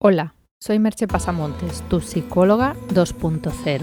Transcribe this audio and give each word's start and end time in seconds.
Hola, 0.00 0.36
soy 0.60 0.78
Merche 0.78 1.08
Pasamontes, 1.08 1.82
tu 1.88 2.00
psicóloga 2.00 2.76
2.0. 2.90 3.82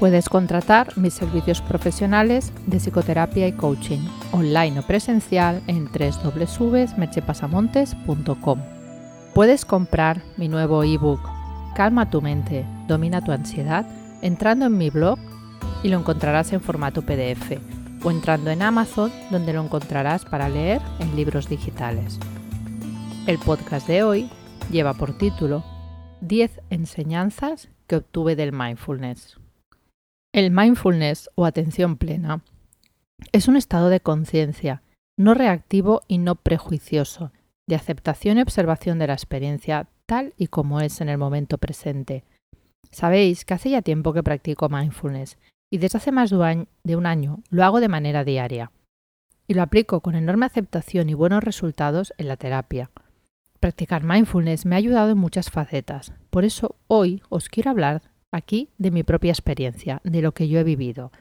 Puedes 0.00 0.28
contratar 0.28 0.98
mis 0.98 1.14
servicios 1.14 1.62
profesionales 1.62 2.52
de 2.66 2.78
psicoterapia 2.78 3.46
y 3.46 3.52
coaching, 3.52 4.00
online 4.32 4.80
o 4.80 4.82
presencial 4.82 5.62
en 5.68 5.84
www.merchepasamontes.com. 5.84 8.58
Puedes 9.32 9.64
comprar 9.64 10.20
mi 10.36 10.48
nuevo 10.48 10.82
ebook 10.82 11.20
Calma 11.76 12.10
tu 12.10 12.20
mente, 12.20 12.66
domina 12.88 13.22
tu 13.22 13.30
ansiedad 13.30 13.86
entrando 14.22 14.66
en 14.66 14.76
mi 14.76 14.90
blog 14.90 15.20
y 15.84 15.90
lo 15.90 16.00
encontrarás 16.00 16.52
en 16.52 16.60
formato 16.60 17.02
PDF 17.02 17.52
o 18.02 18.10
entrando 18.10 18.50
en 18.50 18.62
Amazon 18.62 19.12
donde 19.30 19.52
lo 19.52 19.62
encontrarás 19.62 20.24
para 20.24 20.48
leer 20.48 20.82
en 20.98 21.14
libros 21.14 21.48
digitales. 21.48 22.18
El 23.28 23.38
podcast 23.38 23.86
de 23.86 24.02
hoy 24.02 24.28
lleva 24.70 24.94
por 24.94 25.18
título 25.18 25.64
10 26.20 26.60
enseñanzas 26.70 27.68
que 27.86 27.96
obtuve 27.96 28.36
del 28.36 28.52
mindfulness. 28.52 29.38
El 30.32 30.50
mindfulness 30.50 31.28
o 31.34 31.44
atención 31.44 31.96
plena 31.96 32.42
es 33.32 33.48
un 33.48 33.56
estado 33.56 33.88
de 33.88 34.00
conciencia 34.00 34.82
no 35.18 35.34
reactivo 35.34 36.00
y 36.08 36.18
no 36.18 36.36
prejuicioso, 36.36 37.32
de 37.68 37.74
aceptación 37.74 38.38
y 38.38 38.42
observación 38.42 38.98
de 38.98 39.08
la 39.08 39.12
experiencia 39.12 39.88
tal 40.06 40.32
y 40.38 40.46
como 40.46 40.80
es 40.80 41.00
en 41.00 41.08
el 41.08 41.18
momento 41.18 41.58
presente. 41.58 42.24
Sabéis 42.90 43.44
que 43.44 43.54
hace 43.54 43.70
ya 43.70 43.82
tiempo 43.82 44.12
que 44.12 44.22
practico 44.22 44.68
mindfulness 44.68 45.36
y 45.70 45.78
desde 45.78 45.98
hace 45.98 46.10
más 46.10 46.30
de 46.30 46.96
un 46.96 47.06
año 47.06 47.42
lo 47.50 47.64
hago 47.64 47.80
de 47.80 47.88
manera 47.88 48.24
diaria. 48.24 48.72
Y 49.46 49.54
lo 49.54 49.62
aplico 49.62 50.00
con 50.00 50.14
enorme 50.14 50.46
aceptación 50.46 51.10
y 51.10 51.14
buenos 51.14 51.44
resultados 51.44 52.14
en 52.18 52.28
la 52.28 52.36
terapia. 52.36 52.90
Practicar 53.60 54.04
mindfulness 54.04 54.64
me 54.64 54.74
ha 54.74 54.78
ayudado 54.78 55.10
en 55.10 55.18
muchas 55.18 55.50
facetas. 55.50 56.14
Por 56.30 56.46
eso 56.46 56.76
hoy 56.86 57.22
os 57.28 57.50
quiero 57.50 57.70
hablar 57.70 58.00
aquí 58.32 58.70
de 58.78 58.90
mi 58.90 59.02
propia 59.02 59.32
experiencia, 59.32 60.00
de 60.02 60.22
lo 60.22 60.32
que 60.32 60.48
yo 60.48 60.58
he 60.58 60.64
vivido. 60.64 61.12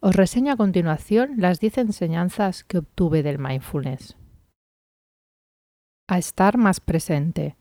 Os 0.00 0.16
reseño 0.16 0.54
a 0.54 0.56
continuación 0.56 1.34
las 1.36 1.60
10 1.60 1.78
enseñanzas 1.78 2.64
que 2.64 2.78
obtuve 2.78 3.22
del 3.22 3.38
mindfulness. 3.38 4.16
A 6.08 6.16
estar 6.16 6.56
más 6.56 6.80
presente. 6.80 7.56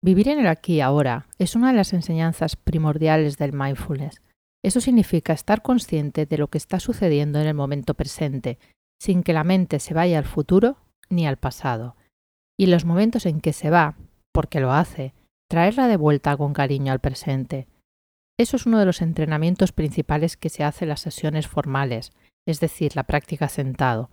Vivir 0.00 0.28
en 0.28 0.38
el 0.38 0.46
aquí 0.46 0.74
y 0.74 0.80
ahora 0.80 1.26
es 1.38 1.56
una 1.56 1.72
de 1.72 1.76
las 1.76 1.92
enseñanzas 1.92 2.54
primordiales 2.54 3.36
del 3.36 3.52
mindfulness. 3.52 4.22
Eso 4.62 4.80
significa 4.80 5.32
estar 5.32 5.60
consciente 5.62 6.24
de 6.24 6.38
lo 6.38 6.48
que 6.48 6.58
está 6.58 6.78
sucediendo 6.78 7.40
en 7.40 7.48
el 7.48 7.54
momento 7.54 7.94
presente, 7.94 8.58
sin 9.00 9.24
que 9.24 9.32
la 9.32 9.42
mente 9.42 9.80
se 9.80 9.92
vaya 9.92 10.18
al 10.18 10.24
futuro 10.24 10.76
ni 11.10 11.26
al 11.26 11.36
pasado 11.36 11.96
y 12.58 12.66
los 12.66 12.84
momentos 12.84 13.26
en 13.26 13.40
que 13.40 13.52
se 13.52 13.70
va, 13.70 13.96
porque 14.32 14.60
lo 14.60 14.72
hace, 14.72 15.14
traerla 15.48 15.88
de 15.88 15.96
vuelta 15.96 16.36
con 16.36 16.52
cariño 16.52 16.92
al 16.92 17.00
presente. 17.00 17.68
Eso 18.38 18.56
es 18.56 18.66
uno 18.66 18.78
de 18.78 18.86
los 18.86 19.02
entrenamientos 19.02 19.72
principales 19.72 20.36
que 20.36 20.48
se 20.48 20.64
hace 20.64 20.84
en 20.84 20.88
las 20.88 21.00
sesiones 21.00 21.46
formales, 21.46 22.12
es 22.46 22.60
decir, 22.60 22.96
la 22.96 23.04
práctica 23.04 23.48
sentado. 23.48 24.10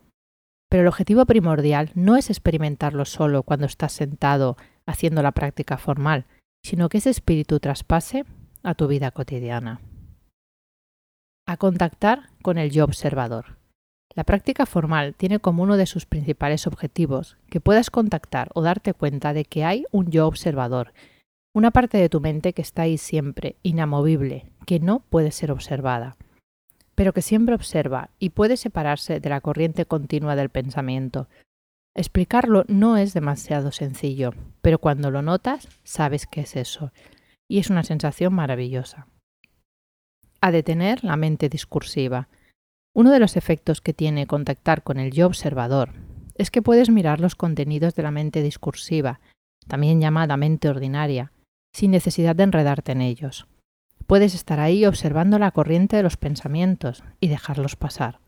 Pero 0.69 0.83
el 0.83 0.87
objetivo 0.87 1.25
primordial 1.25 1.91
no 1.95 2.15
es 2.15 2.29
experimentarlo 2.29 3.05
solo 3.05 3.43
cuando 3.43 3.65
estás 3.65 3.93
sentado 3.93 4.57
haciendo 4.85 5.21
la 5.21 5.31
práctica 5.31 5.77
formal, 5.77 6.25
sino 6.63 6.89
que 6.89 6.99
ese 6.99 7.09
espíritu 7.09 7.59
traspase 7.59 8.25
a 8.63 8.75
tu 8.75 8.87
vida 8.87 9.11
cotidiana. 9.11 9.81
A 11.47 11.57
contactar 11.57 12.29
con 12.41 12.57
el 12.57 12.69
yo 12.69 12.85
observador. 12.85 13.60
La 14.13 14.23
práctica 14.23 14.65
formal 14.65 15.15
tiene 15.15 15.39
como 15.39 15.63
uno 15.63 15.77
de 15.77 15.85
sus 15.85 16.05
principales 16.05 16.67
objetivos 16.67 17.37
que 17.49 17.61
puedas 17.61 17.89
contactar 17.89 18.49
o 18.53 18.61
darte 18.61 18.93
cuenta 18.93 19.33
de 19.33 19.45
que 19.45 19.63
hay 19.63 19.85
un 19.91 20.11
yo 20.11 20.27
observador, 20.27 20.93
una 21.53 21.71
parte 21.71 21.97
de 21.97 22.09
tu 22.09 22.19
mente 22.19 22.53
que 22.53 22.61
está 22.61 22.83
ahí 22.83 22.97
siempre, 22.97 23.55
inamovible, 23.63 24.45
que 24.65 24.79
no 24.79 24.99
puede 24.99 25.31
ser 25.31 25.51
observada, 25.51 26.17
pero 26.95 27.13
que 27.13 27.21
siempre 27.21 27.55
observa 27.55 28.09
y 28.19 28.29
puede 28.29 28.57
separarse 28.57 29.19
de 29.19 29.29
la 29.29 29.41
corriente 29.41 29.85
continua 29.85 30.35
del 30.35 30.49
pensamiento. 30.49 31.27
Explicarlo 31.95 32.63
no 32.67 32.97
es 32.97 33.13
demasiado 33.13 33.71
sencillo, 33.71 34.33
pero 34.61 34.79
cuando 34.79 35.11
lo 35.11 35.21
notas 35.21 35.67
sabes 35.83 36.25
que 36.25 36.41
es 36.41 36.55
eso, 36.55 36.91
y 37.49 37.59
es 37.59 37.69
una 37.69 37.83
sensación 37.83 38.33
maravillosa. 38.33 39.07
A 40.39 40.51
detener 40.51 41.03
la 41.03 41.17
mente 41.17 41.49
discursiva. 41.49 42.29
Uno 42.93 43.11
de 43.11 43.19
los 43.19 43.37
efectos 43.37 43.79
que 43.79 43.93
tiene 43.93 44.27
contactar 44.27 44.83
con 44.83 44.99
el 44.99 45.11
yo 45.11 45.27
observador 45.27 45.93
es 46.35 46.51
que 46.51 46.61
puedes 46.61 46.89
mirar 46.89 47.19
los 47.19 47.35
contenidos 47.35 47.95
de 47.95 48.03
la 48.03 48.11
mente 48.11 48.41
discursiva, 48.41 49.21
también 49.67 50.01
llamada 50.01 50.37
mente 50.37 50.67
ordinaria, 50.67 51.31
sin 51.73 51.91
necesidad 51.91 52.35
de 52.35 52.43
enredarte 52.43 52.91
en 52.91 53.01
ellos. 53.01 53.47
Puedes 54.07 54.35
estar 54.35 54.59
ahí 54.59 54.85
observando 54.85 55.39
la 55.39 55.51
corriente 55.51 55.95
de 55.95 56.03
los 56.03 56.17
pensamientos 56.17 57.03
y 57.21 57.29
dejarlos 57.29 57.77
pasar. 57.77 58.19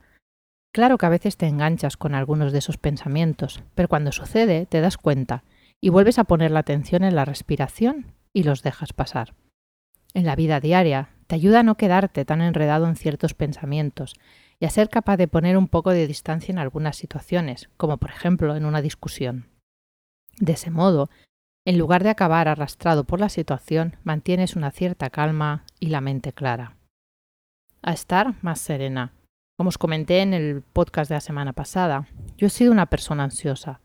Claro 0.74 0.98
que 0.98 1.06
a 1.06 1.10
veces 1.10 1.36
te 1.38 1.48
enganchas 1.48 1.98
con 1.98 2.16
algunos 2.16 2.52
de 2.52 2.60
esos 2.60 2.78
pensamientos, 2.78 3.62
pero 3.76 3.90
cuando 3.90 4.12
sucede 4.12 4.66
te 4.66 4.80
das 4.80 4.98
cuenta 4.98 5.44
y 5.82 5.90
vuelves 5.90 6.20
a 6.20 6.24
poner 6.24 6.52
la 6.52 6.60
atención 6.60 7.04
en 7.04 7.16
la 7.16 7.26
respiración 7.26 8.14
y 8.32 8.44
los 8.44 8.64
dejas 8.64 8.94
pasar. 8.94 9.34
En 10.14 10.26
la 10.26 10.36
vida 10.36 10.60
diaria 10.60 11.10
te 11.28 11.36
ayuda 11.36 11.60
a 11.60 11.64
no 11.64 11.76
quedarte 11.76 12.24
tan 12.26 12.42
enredado 12.42 12.88
en 12.88 12.96
ciertos 12.96 13.34
pensamientos 13.34 14.16
y 14.64 14.66
a 14.66 14.70
ser 14.70 14.88
capaz 14.88 15.18
de 15.18 15.28
poner 15.28 15.58
un 15.58 15.68
poco 15.68 15.90
de 15.90 16.08
distancia 16.08 16.54
en 16.54 16.58
algunas 16.58 16.96
situaciones, 16.96 17.70
como 17.76 17.98
por 17.98 18.12
ejemplo 18.12 18.56
en 18.56 18.64
una 18.64 18.82
discusión. 18.82 19.50
De 20.40 20.54
ese 20.54 20.72
modo, 20.72 21.10
en 21.66 21.78
lugar 21.78 22.02
de 22.02 22.10
acabar 22.10 22.48
arrastrado 22.48 23.04
por 23.04 23.20
la 23.20 23.28
situación, 23.28 23.98
mantienes 24.06 24.56
una 24.56 24.72
cierta 24.72 25.10
calma 25.10 25.66
y 25.82 25.88
la 25.88 26.00
mente 26.00 26.32
clara. 26.32 26.78
A 27.82 27.92
estar 27.92 28.36
más 28.42 28.62
serena. 28.62 29.12
Como 29.58 29.68
os 29.68 29.78
comenté 29.78 30.22
en 30.22 30.34
el 30.34 30.62
podcast 30.62 31.10
de 31.10 31.16
la 31.16 31.20
semana 31.20 31.52
pasada, 31.52 32.08
yo 32.38 32.48
he 32.48 32.50
sido 32.50 32.72
una 32.72 32.86
persona 32.86 33.26
ansiosa. 33.26 33.82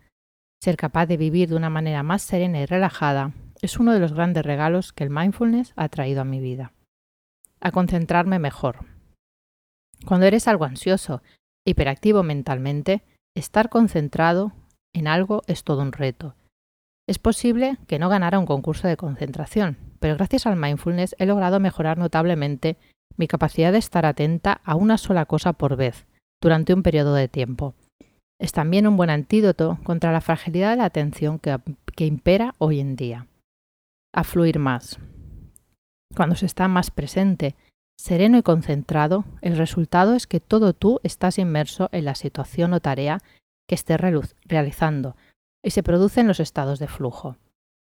Ser 0.62 0.76
capaz 0.76 1.06
de 1.06 1.16
vivir 1.16 1.48
de 1.48 1.56
una 1.56 1.70
manera 1.70 2.04
más 2.04 2.22
serena 2.22 2.60
y 2.60 2.66
relajada 2.66 3.32
es 3.60 3.80
uno 3.80 3.92
de 3.92 3.98
los 3.98 4.12
grandes 4.12 4.46
regalos 4.46 4.92
que 4.92 5.02
el 5.02 5.10
mindfulness 5.10 5.72
ha 5.74 5.88
traído 5.88 6.20
a 6.20 6.24
mi 6.24 6.38
vida. 6.38 6.72
A 7.58 7.72
concentrarme 7.72 8.38
mejor, 8.38 8.86
cuando 10.06 10.26
eres 10.26 10.48
algo 10.48 10.64
ansioso, 10.64 11.22
hiperactivo 11.66 12.22
mentalmente, 12.22 13.02
estar 13.36 13.68
concentrado 13.68 14.52
en 14.94 15.06
algo 15.06 15.42
es 15.46 15.64
todo 15.64 15.82
un 15.82 15.92
reto. 15.92 16.34
Es 17.08 17.18
posible 17.18 17.78
que 17.86 17.98
no 17.98 18.08
ganara 18.08 18.38
un 18.38 18.46
concurso 18.46 18.86
de 18.86 18.96
concentración, 18.96 19.78
pero 20.00 20.16
gracias 20.16 20.46
al 20.46 20.56
mindfulness 20.56 21.16
he 21.18 21.26
logrado 21.26 21.60
mejorar 21.60 21.98
notablemente 21.98 22.76
mi 23.16 23.26
capacidad 23.26 23.72
de 23.72 23.78
estar 23.78 24.06
atenta 24.06 24.60
a 24.64 24.74
una 24.74 24.98
sola 24.98 25.26
cosa 25.26 25.52
por 25.52 25.76
vez, 25.76 26.06
durante 26.42 26.74
un 26.74 26.82
periodo 26.82 27.14
de 27.14 27.28
tiempo. 27.28 27.74
Es 28.40 28.52
también 28.52 28.86
un 28.86 28.96
buen 28.96 29.10
antídoto 29.10 29.78
contra 29.82 30.12
la 30.12 30.20
fragilidad 30.20 30.70
de 30.70 30.76
la 30.76 30.84
atención 30.84 31.38
que, 31.38 31.58
que 31.96 32.06
impera 32.06 32.54
hoy 32.58 32.78
en 32.78 32.94
día. 32.94 33.26
A 34.14 34.22
fluir 34.22 34.58
más. 34.58 34.98
Cuando 36.14 36.36
se 36.36 36.46
está 36.46 36.68
más 36.68 36.90
presente 36.90 37.56
sereno 37.98 38.38
y 38.38 38.42
concentrado, 38.42 39.24
el 39.42 39.56
resultado 39.56 40.14
es 40.14 40.26
que 40.26 40.40
todo 40.40 40.72
tú 40.72 41.00
estás 41.02 41.38
inmerso 41.38 41.88
en 41.92 42.04
la 42.04 42.14
situación 42.14 42.72
o 42.72 42.80
tarea 42.80 43.18
que 43.68 43.74
estés 43.74 44.00
realizando 44.46 45.16
y 45.62 45.70
se 45.70 45.82
producen 45.82 46.28
los 46.28 46.40
estados 46.40 46.78
de 46.78 46.86
flujo. 46.86 47.36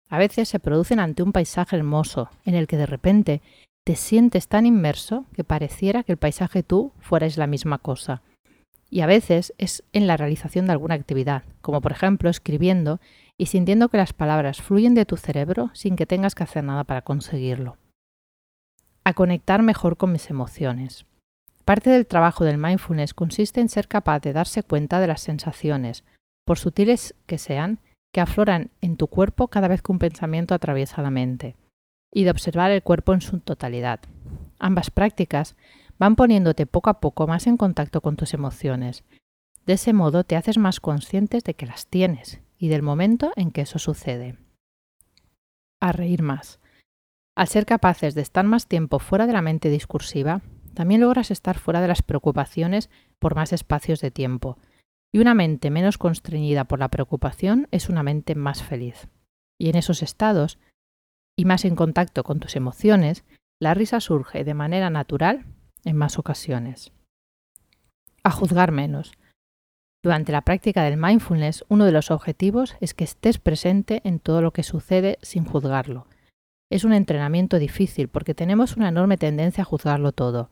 A 0.09 0.19
veces 0.19 0.49
se 0.49 0.59
producen 0.59 0.99
ante 0.99 1.23
un 1.23 1.33
paisaje 1.33 1.77
hermoso 1.77 2.31
en 2.45 2.55
el 2.55 2.67
que 2.67 2.79
de 2.79 2.87
repente 2.87 3.43
te 3.85 3.95
sientes 3.95 4.49
tan 4.49 4.67
inmerso 4.67 5.27
que 5.35 5.45
pareciera 5.45 6.03
que 6.03 6.13
el 6.13 6.19
paisaje 6.19 6.63
tú 6.63 6.93
fueras 6.99 7.37
la 7.37 7.47
misma 7.47 7.79
cosa. 7.79 8.23
Y 8.89 9.03
a 9.03 9.07
veces 9.07 9.55
es 9.59 9.85
en 9.93 10.09
la 10.09 10.17
realización 10.17 10.67
de 10.67 10.73
alguna 10.73 10.97
actividad, 10.97 11.45
como 11.61 11.81
por 11.81 11.93
ejemplo 11.93 12.29
escribiendo 12.29 13.01
y 13.37 13.47
sintiendo 13.47 13.89
que 13.89 13.99
las 13.99 14.13
palabras 14.13 14.63
fluyen 14.63 14.95
de 14.95 15.07
tu 15.07 15.17
cerebro 15.17 15.71
sin 15.75 15.95
que 15.95 16.07
tengas 16.07 16.35
que 16.35 16.43
hacer 16.43 16.65
nada 16.65 16.83
para 16.85 17.03
conseguirlo 17.03 17.77
a 19.05 19.15
conectar 19.15 19.63
mejor 19.63 19.97
con 19.97 20.13
mis 20.13 20.31
emociones. 20.31 21.07
Parte 21.65 21.91
del 21.91 22.07
trabajo 22.07 22.45
del 22.45 22.59
mindfulness 22.59 23.15
consiste 23.15 23.61
en 23.61 23.69
ser 23.69 23.89
capaz 23.89 24.21
de 24.21 24.33
darse 24.33 24.63
cuenta 24.63 25.01
de 25.01 25.07
las 25.07 25.21
sensaciones, 25.21 26.05
por 26.45 26.59
sutiles 26.59 27.15
que 27.27 27.39
sean, 27.39 27.79
que 28.13 28.21
afloran 28.21 28.71
en 28.81 28.97
tu 28.97 29.07
cuerpo 29.07 29.49
cada 29.49 29.69
vez 29.69 29.83
que 29.83 29.93
un 29.93 29.99
pensamiento 29.99 30.55
atraviesa 30.55 31.03
la 31.03 31.11
mente, 31.11 31.57
y 32.13 32.25
de 32.25 32.31
observar 32.31 32.71
el 32.71 32.83
cuerpo 32.83 33.15
en 33.15 33.21
su 33.21 33.41
totalidad. 33.41 34.01
Ambas 34.59 34.91
prácticas 34.91 35.57
van 35.99 36.17
poniéndote 36.17 36.67
poco 36.67 36.91
a 36.91 37.01
poco 37.01 37.27
más 37.27 37.47
en 37.47 37.57
contacto 37.57 38.01
con 38.01 38.17
tus 38.17 38.35
emociones. 38.35 39.05
De 39.67 39.75
ese 39.75 39.93
modo 39.93 40.25
te 40.25 40.37
haces 40.37 40.59
más 40.59 40.81
conscientes 40.81 41.45
de 41.45 41.55
que 41.55 41.67
las 41.67 41.87
tienes 41.87 42.41
y 42.59 42.69
del 42.69 42.83
momento 42.83 43.33
en 43.37 43.51
que 43.51 43.61
eso 43.61 43.79
sucede. 43.79 44.37
A 45.79 45.93
reír 45.93 46.23
más. 46.23 46.59
Al 47.41 47.49
ser 47.49 47.65
capaces 47.65 48.15
de 48.15 48.21
estar 48.21 48.45
más 48.45 48.67
tiempo 48.67 48.99
fuera 48.99 49.27
de 49.27 49.33
la 49.33 49.41
mente 49.41 49.71
discursiva, 49.71 50.43
también 50.75 51.01
logras 51.01 51.31
estar 51.31 51.59
fuera 51.59 51.81
de 51.81 51.89
las 51.89 52.03
preocupaciones 52.03 52.91
por 53.19 53.35
más 53.35 53.55
espacios 53.55 54.03
de 54.03 54.11
tiempo. 54.11 54.59
Y 55.11 55.21
una 55.21 55.33
mente 55.33 55.71
menos 55.71 55.97
constreñida 55.97 56.65
por 56.65 56.81
la 56.81 56.91
preocupación 56.91 57.67
es 57.71 57.89
una 57.89 58.03
mente 58.03 58.35
más 58.35 58.63
feliz. 58.63 59.09
Y 59.59 59.71
en 59.71 59.77
esos 59.77 60.03
estados 60.03 60.59
y 61.35 61.47
más 61.47 61.65
en 61.65 61.77
contacto 61.77 62.25
con 62.25 62.41
tus 62.41 62.57
emociones, 62.57 63.25
la 63.59 63.73
risa 63.73 64.01
surge 64.01 64.45
de 64.45 64.53
manera 64.53 64.91
natural 64.91 65.47
en 65.87 65.97
más 65.97 66.19
ocasiones. 66.19 66.93
A 68.23 68.33
juzgar 68.33 68.71
menos. 68.71 69.13
Durante 70.05 70.31
la 70.31 70.43
práctica 70.43 70.83
del 70.83 70.99
mindfulness, 70.99 71.65
uno 71.71 71.87
de 71.87 71.93
los 71.93 72.11
objetivos 72.11 72.77
es 72.81 72.93
que 72.93 73.05
estés 73.05 73.39
presente 73.39 74.03
en 74.05 74.21
todo 74.21 74.43
lo 74.43 74.53
que 74.53 74.63
sucede 74.63 75.19
sin 75.23 75.47
juzgarlo. 75.47 76.07
Es 76.71 76.85
un 76.85 76.93
entrenamiento 76.93 77.59
difícil 77.59 78.09
porque 78.09 78.35
tenemos 78.35 78.77
una 78.77 78.89
enorme 78.89 79.17
tendencia 79.17 79.63
a 79.63 79.65
juzgarlo 79.67 80.13
todo, 80.13 80.51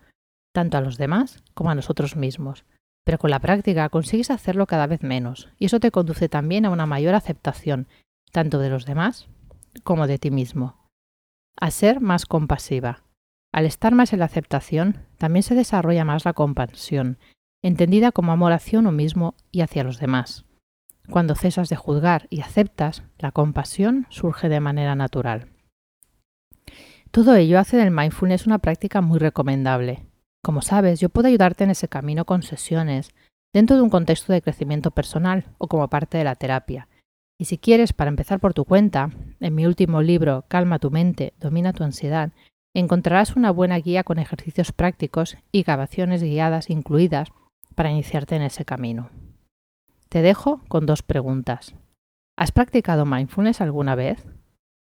tanto 0.52 0.76
a 0.76 0.80
los 0.80 0.98
demás 0.98 1.42
como 1.54 1.70
a 1.70 1.74
nosotros 1.74 2.16
mismos. 2.16 2.64
Pero 3.04 3.18
con 3.18 3.30
la 3.30 3.38
práctica 3.38 3.88
consigues 3.88 4.30
hacerlo 4.30 4.66
cada 4.66 4.86
vez 4.86 5.02
menos, 5.02 5.48
y 5.58 5.66
eso 5.66 5.80
te 5.80 5.90
conduce 5.90 6.28
también 6.28 6.66
a 6.66 6.70
una 6.70 6.86
mayor 6.86 7.14
aceptación, 7.14 7.86
tanto 8.32 8.58
de 8.58 8.68
los 8.68 8.84
demás 8.84 9.28
como 9.84 10.06
de 10.06 10.18
ti 10.18 10.30
mismo. 10.30 10.76
A 11.56 11.70
ser 11.70 12.00
más 12.00 12.26
compasiva. 12.26 13.04
Al 13.52 13.64
estar 13.64 13.94
más 13.94 14.12
en 14.12 14.18
la 14.18 14.26
aceptación, 14.26 15.06
también 15.16 15.42
se 15.42 15.54
desarrolla 15.54 16.04
más 16.04 16.24
la 16.24 16.32
compasión, 16.32 17.18
entendida 17.62 18.12
como 18.12 18.32
amor 18.32 18.52
hacia 18.52 18.78
uno 18.78 18.92
mismo 18.92 19.34
y 19.50 19.62
hacia 19.62 19.84
los 19.84 19.98
demás. 19.98 20.44
Cuando 21.10 21.34
cesas 21.34 21.68
de 21.68 21.76
juzgar 21.76 22.26
y 22.28 22.40
aceptas, 22.40 23.04
la 23.18 23.32
compasión 23.32 24.06
surge 24.10 24.48
de 24.48 24.60
manera 24.60 24.94
natural. 24.94 25.48
Todo 27.10 27.34
ello 27.34 27.58
hace 27.58 27.76
del 27.76 27.90
mindfulness 27.90 28.46
una 28.46 28.58
práctica 28.58 29.00
muy 29.00 29.18
recomendable. 29.18 30.06
Como 30.42 30.62
sabes, 30.62 31.00
yo 31.00 31.08
puedo 31.08 31.28
ayudarte 31.28 31.64
en 31.64 31.70
ese 31.70 31.88
camino 31.88 32.24
con 32.24 32.42
sesiones, 32.42 33.14
dentro 33.52 33.76
de 33.76 33.82
un 33.82 33.90
contexto 33.90 34.32
de 34.32 34.42
crecimiento 34.42 34.90
personal 34.90 35.46
o 35.58 35.68
como 35.68 35.88
parte 35.88 36.18
de 36.18 36.24
la 36.24 36.34
terapia. 36.34 36.88
Y 37.40 37.46
si 37.46 37.56
quieres, 37.56 37.92
para 37.92 38.10
empezar 38.10 38.40
por 38.40 38.52
tu 38.52 38.64
cuenta, 38.64 39.10
en 39.40 39.54
mi 39.54 39.64
último 39.64 40.02
libro, 40.02 40.44
Calma 40.48 40.78
tu 40.78 40.90
mente, 40.90 41.32
domina 41.40 41.72
tu 41.72 41.84
ansiedad, 41.84 42.32
encontrarás 42.74 43.36
una 43.36 43.50
buena 43.50 43.78
guía 43.78 44.04
con 44.04 44.18
ejercicios 44.18 44.72
prácticos 44.72 45.36
y 45.50 45.62
grabaciones 45.62 46.22
guiadas 46.22 46.68
incluidas 46.68 47.28
para 47.74 47.90
iniciarte 47.90 48.36
en 48.36 48.42
ese 48.42 48.64
camino. 48.64 49.10
Te 50.08 50.20
dejo 50.22 50.60
con 50.68 50.84
dos 50.84 51.02
preguntas. 51.02 51.74
¿Has 52.36 52.52
practicado 52.52 53.06
mindfulness 53.06 53.60
alguna 53.60 53.94
vez? 53.94 54.24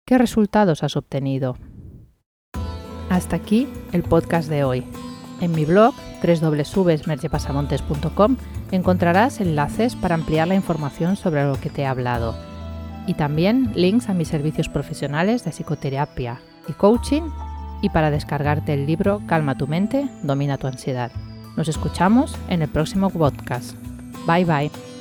¿Qué 0.05 0.17
resultados 0.17 0.83
has 0.83 0.95
obtenido? 0.97 1.57
Hasta 3.09 3.35
aquí 3.35 3.67
el 3.91 4.03
podcast 4.03 4.49
de 4.49 4.63
hoy. 4.63 4.85
En 5.41 5.51
mi 5.51 5.65
blog 5.65 5.93
www.mercepasamontes.com 6.23 8.37
encontrarás 8.71 9.41
enlaces 9.41 9.95
para 9.95 10.15
ampliar 10.15 10.47
la 10.47 10.55
información 10.55 11.15
sobre 11.15 11.43
lo 11.43 11.59
que 11.59 11.69
te 11.69 11.83
he 11.83 11.85
hablado 11.85 12.35
y 13.07 13.13
también 13.15 13.71
links 13.73 14.09
a 14.09 14.13
mis 14.13 14.27
servicios 14.27 14.69
profesionales 14.69 15.43
de 15.43 15.51
psicoterapia 15.51 16.39
y 16.67 16.73
coaching 16.73 17.23
y 17.81 17.89
para 17.89 18.11
descargarte 18.11 18.73
el 18.73 18.85
libro 18.85 19.21
Calma 19.25 19.57
tu 19.57 19.67
mente, 19.67 20.07
domina 20.21 20.57
tu 20.57 20.67
ansiedad. 20.67 21.11
Nos 21.57 21.67
escuchamos 21.67 22.35
en 22.49 22.61
el 22.61 22.69
próximo 22.69 23.09
podcast. 23.09 23.73
Bye 24.27 24.45
bye. 24.45 24.98